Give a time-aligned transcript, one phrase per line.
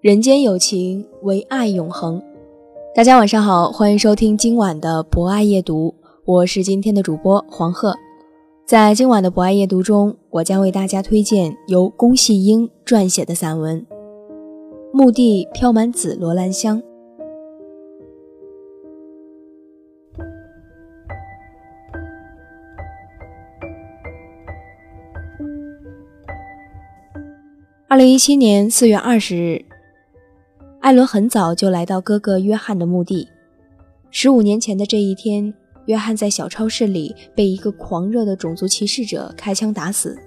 [0.00, 2.22] 人间有情，唯爱永恒。
[2.94, 7.94] 大家晚上好，欢迎收听今晚的博爱夜读，我是今天的主播黄鹤。
[8.64, 13.78] 在今晚的博爱夜读中，我将为大家推荐由龚细英撰写的散文
[14.90, 16.80] 《墓地飘满紫罗兰香》。
[27.86, 29.64] 二零一七年四月二十日，
[30.90, 33.28] 艾伦很早就来到哥哥约翰的墓地。
[34.10, 35.54] 十五年前的这一天。
[35.86, 40.18] 约翰在小超市里被一个狂热的种族歧视者开枪打死。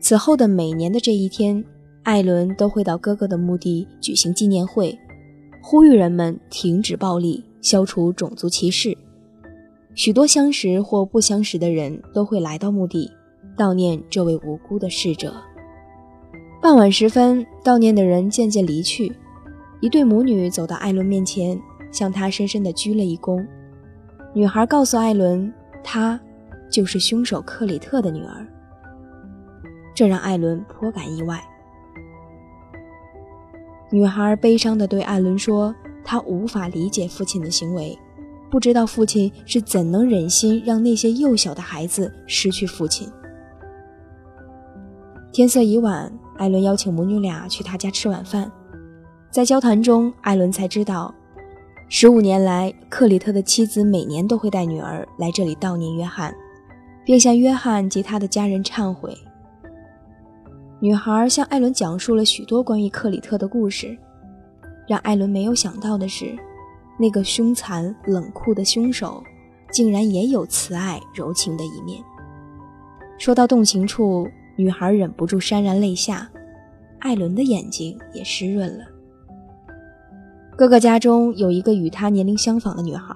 [0.00, 1.62] 此后的每年的这一天，
[2.04, 4.98] 艾伦都会到哥哥的墓地举行纪念会，
[5.62, 8.96] 呼吁人们停止暴力，消除种族歧视。
[9.94, 13.10] 许多相识或不相识的人都会来到墓地，
[13.58, 15.34] 悼念这位无辜的逝者。
[16.62, 19.12] 傍晚时分，悼念的人渐渐离去，
[19.80, 21.60] 一对母女走到艾伦面前，
[21.92, 23.46] 向他深深地鞠了一躬。
[24.34, 25.52] 女孩告诉艾伦，
[25.84, 26.18] 她
[26.70, 28.46] 就是凶手克里特的女儿。
[29.94, 31.42] 这让艾伦颇感意外。
[33.90, 35.74] 女孩悲伤地对艾伦说
[36.04, 37.96] ：“她无法理解父亲的行为，
[38.50, 43.08] 不知道父亲是怎能忍心让那些幼小的孩子失去父亲。”
[45.32, 48.50] 天色已晚，艾伦邀请母女俩去他家吃晚饭。
[49.36, 51.14] 在交谈中，艾伦才知道。
[51.90, 56.34] 十五年来，克里特的妻子每年都会带女儿来这里悼念约翰，
[57.04, 59.14] 并向约翰及他的家人忏悔。
[60.80, 63.94] 女孩向艾伦讲述了许多关于克里特的故事。
[64.88, 66.34] 让艾伦没有想到的是，
[66.98, 69.22] 那个凶残冷酷的凶手，
[69.70, 72.02] 竟然也有慈爱柔情的一面。
[73.18, 74.26] 说到动情处，
[74.56, 76.26] 女孩忍不住潸然泪下，
[77.00, 78.95] 艾伦的眼睛也湿润了。
[80.56, 83.14] 哥哥家中有一个与他年龄相仿的女孩，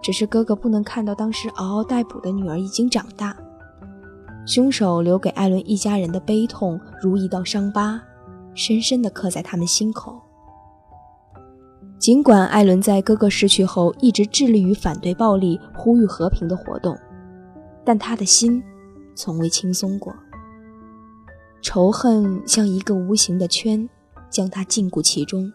[0.00, 3.36] 只是哥哥不能看到当时嗷嗷待哺的女儿已经长大。
[4.46, 8.00] 凶手留给艾伦一家人的悲痛如一道伤疤，
[8.54, 10.20] 深深地刻在他们心口。
[11.98, 16.96] 尽管艾伦在哥哥逝去后一直致力于反对暴力、呼吁和平的活动，
[17.84, 18.62] 但他的心
[19.16, 20.14] 从未轻松过。
[21.60, 23.88] 仇恨像一个无形的圈，
[24.30, 25.52] 将他禁锢其中。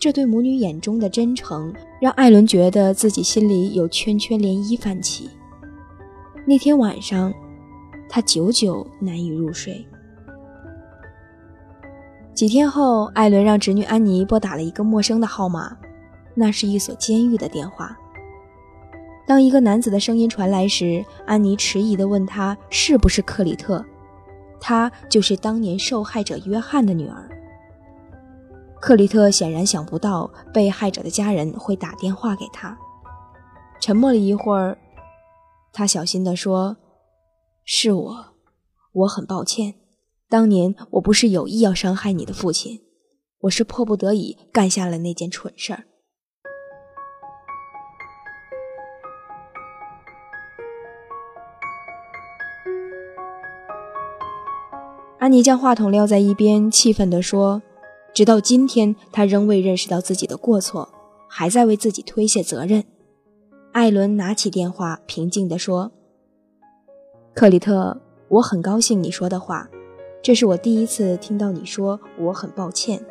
[0.00, 5.28] 这对母女眼中的真诚，让艾伦觉得自己心里有圈圈涟漪泛起。
[6.46, 7.30] 那天晚上，
[8.08, 9.86] 他久久难以入睡。
[12.32, 15.76] 几天后，艾伦让侄女安妮拨打了一个陌生的号码，
[16.34, 17.94] 那是一所监狱的电话。
[19.26, 23.84] 当一个男子的声音传来时，安妮迟疑地问他是不是克里特，
[24.58, 27.28] 他就是当年受害者约翰的女儿。
[28.80, 32.76] 克里特显然想不到被害者的家人会打电话给他。
[33.78, 34.78] 沉默了一会儿，
[35.72, 36.78] 他小心地说
[37.64, 38.34] ：“是我，
[38.92, 39.74] 我很抱歉。
[40.28, 42.80] 当年我不是有意要伤害你的父亲，
[43.40, 45.84] 我是迫不得已干下了那件蠢事儿。”
[55.18, 57.60] 安妮将话筒撂在一边，气愤地说。
[58.12, 60.88] 直到今天，他仍未认识到自己的过错，
[61.28, 62.84] 还在为自己推卸责任。
[63.72, 65.92] 艾伦拿起电话，平静地说
[67.32, 69.68] ：“克里特，我很高兴你说的话。
[70.22, 73.02] 这是我第一次听到你说我很抱歉。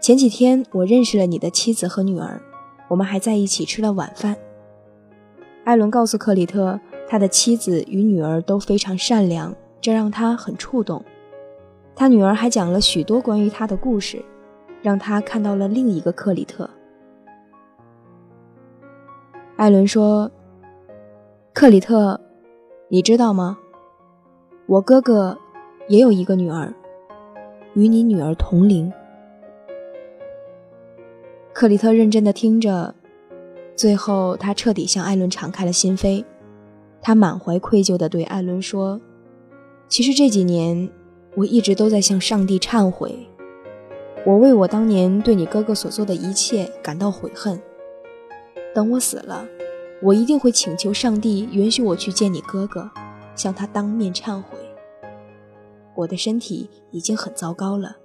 [0.00, 2.42] 前几天我认识了你的妻子和女儿，
[2.88, 4.36] 我们还在一起吃了晚饭。”
[5.64, 11.04] 艾伦告诉克里特，他的妻子与女儿都非常善良，这让他很触动。
[11.94, 14.24] 他女儿还讲了许多关于他的故事，
[14.80, 16.68] 让他看到了另一个克里特。
[19.56, 20.30] 艾伦说
[21.54, 22.20] ：“克里特，
[22.88, 23.58] 你知道吗？
[24.66, 25.38] 我哥哥
[25.86, 26.74] 也有一个女儿，
[27.74, 28.92] 与你女儿同龄。
[31.52, 32.94] 克里特认真的听着，
[33.76, 36.24] 最后他彻底向艾伦敞开了心扉。
[37.00, 39.00] 他满怀愧疚的对艾伦说
[39.86, 40.90] ：“其实这几年，
[41.34, 43.26] 我一直都在向上帝忏悔。
[44.24, 47.60] 我为我当年对你哥哥所做的一切感到悔恨。
[48.74, 49.46] 等我死了，
[50.00, 52.90] 我一定会请求上帝允许我去见你哥哥，
[53.34, 54.58] 向他当面忏悔。
[55.94, 57.96] 我的身体已经很糟糕了，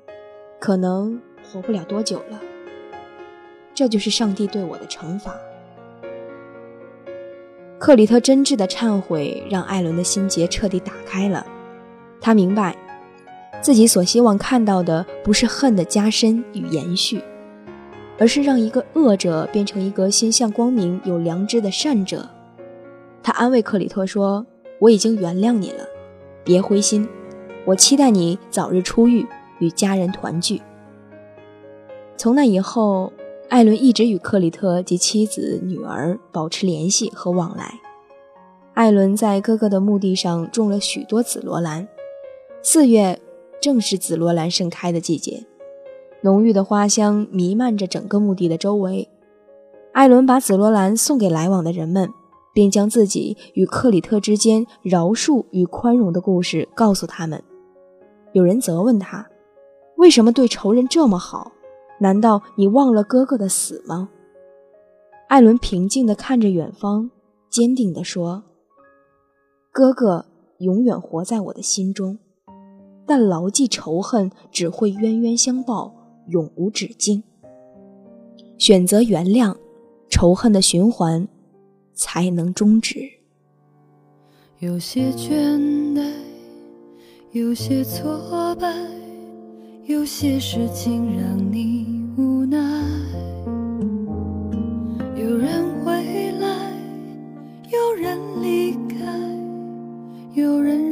[0.59, 2.41] 可能活不了多久了。
[3.73, 5.35] 这就是上帝对我的惩罚。”
[7.79, 11.45] 克里特真挚的忏悔让艾伦的心结彻底打开了。
[12.19, 12.75] 他明白，
[13.67, 17.21] 自己所希望看到的不是恨的加深与延续，
[18.17, 22.29] 而是让一个恶者变成一个心向光明、有良知的善者。
[23.21, 24.45] 他安慰克里特说
[24.79, 25.83] ：“我已经原谅你了，
[26.45, 27.09] 别灰心，
[27.65, 29.27] 我期待你早日出狱，
[29.59, 30.61] 与家人团聚。”
[32.15, 33.11] 从那以后。
[33.49, 37.73] 艾伦一直与克里特及妻子、女儿保持联系和往来。
[38.73, 41.85] 艾伦在哥哥的墓地上种了许多紫罗兰。
[42.61, 43.17] 四月
[43.59, 45.45] 正是紫罗兰盛开的季节，
[46.21, 49.09] 浓郁的花香弥漫着整个墓地的周围。
[49.93, 52.09] 艾伦把紫罗兰送给来往的人们，
[52.53, 57.43] 并将自己与克里特之间饶恕与宽容的故事告诉他们。
[58.33, 59.27] 有人责问他，
[59.95, 61.51] 为什么对仇人这么好？
[61.99, 64.09] 难道你忘了哥哥的死吗？
[65.27, 67.09] 艾伦平静地看着远方，
[67.49, 68.43] 坚定地说
[69.73, 70.25] ：“哥哥
[70.59, 72.19] 永远活在我的心中，
[73.07, 75.91] 但牢记仇恨只会冤冤相报，
[76.27, 77.23] 永无止境。
[78.59, 79.55] 选择原谅，
[80.09, 81.27] 仇恨的循环
[81.93, 82.99] 才能终止。”
[84.59, 85.57] 有些倦
[85.95, 86.11] 怠，
[87.31, 88.71] 有些挫败。
[89.85, 92.57] 有些事情让你无奈，
[95.15, 96.73] 有人回来，
[97.71, 98.97] 有人离开，
[100.33, 100.86] 有人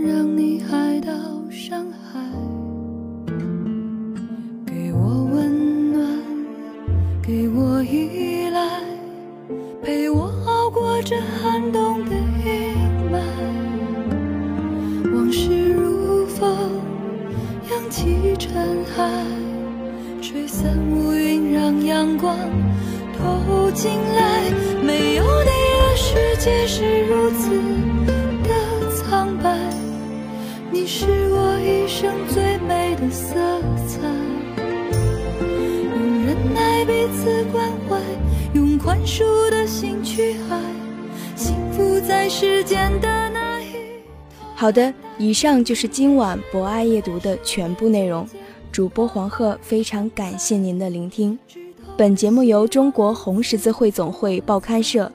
[7.27, 8.83] 给我依赖，
[9.81, 12.75] 陪我熬过这寒冬的阴
[13.11, 13.17] 霾。
[15.11, 16.55] 往事如风。
[17.71, 18.53] 扬起尘
[18.97, 19.25] 埃，
[20.21, 22.37] 吹散乌云，让阳光
[23.17, 24.51] 透进来。
[24.83, 27.49] 没有你的世界是如此
[28.43, 29.57] 的苍白，
[30.71, 33.33] 你是我一生最美的色
[33.87, 33.97] 彩。
[36.85, 37.99] 彼此关怀，
[38.53, 40.61] 用宽恕的心去爱，
[41.35, 43.79] 幸福在时间的那一头。
[44.55, 44.93] 好的。
[45.17, 48.27] 以上就是今晚博爱夜读的全部内容。
[48.69, 51.39] 主播黄鹤非常感谢您的聆听。
[51.95, 55.09] 本节目由中国红十字会总会报刊社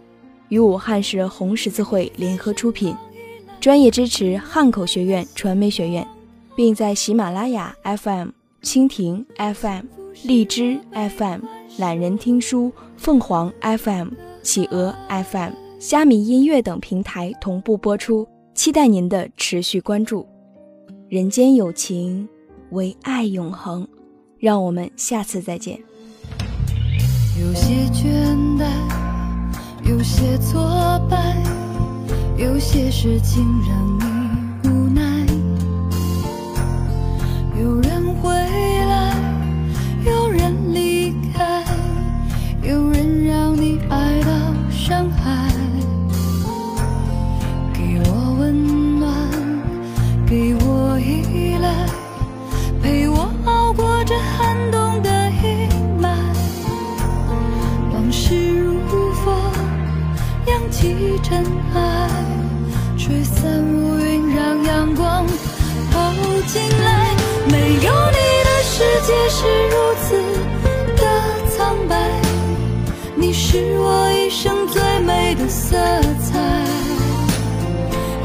[0.49, 2.97] 与武汉市红十字会联合出品，
[3.61, 6.09] 专业支持汉口学院传媒学院，
[6.57, 8.29] 并在喜马拉雅 FM、
[8.63, 9.85] 蜻蜓 FM、
[10.25, 11.41] 荔枝 FM、
[11.81, 14.09] 懒人听书、凤凰 FM、
[14.43, 18.29] 企鹅 FM、虾米音乐等平台同步播出。
[18.55, 20.29] 期待您的持续关注。
[21.09, 22.29] 人间有情，
[22.73, 23.89] 唯爱永恒。
[24.39, 25.81] 让我们下次再见。
[27.41, 28.69] 有些倦怠，
[29.89, 30.61] 有些挫
[31.09, 31.43] 败，
[32.37, 35.27] 有些事情让你无奈。
[37.59, 38.31] 有人会
[61.23, 61.45] 尘
[61.75, 62.09] 埃，
[62.97, 65.27] 吹散乌云，让阳光
[65.93, 66.01] 透
[66.47, 67.15] 进来。
[67.51, 70.17] 没有你的世界是如此
[70.97, 71.03] 的
[71.51, 71.95] 苍白，
[73.15, 75.77] 你是我一生最美的色
[76.25, 76.39] 彩。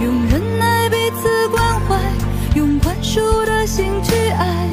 [0.01, 1.99] 用忍耐彼此关怀，
[2.55, 4.69] 用宽恕的心去爱，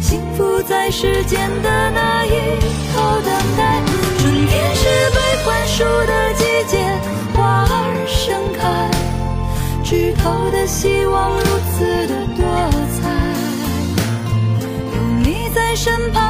[0.00, 2.30] 幸福在时间的那一
[2.94, 3.67] 头等待。
[10.68, 12.44] 希望如此的多
[13.00, 13.08] 彩，
[14.94, 16.27] 有你在身旁。